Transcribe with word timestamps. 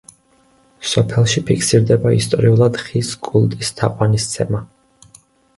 სოფელში 0.91 1.43
ფიქსირდება 1.49 2.13
ისტორიულად 2.21 2.79
ხის 2.87 3.13
კულტის 3.29 3.73
თაყვანისცემა. 3.83 4.67